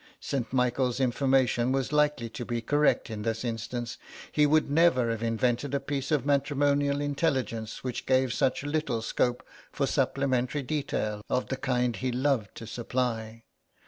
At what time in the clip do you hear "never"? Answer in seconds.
4.67-5.11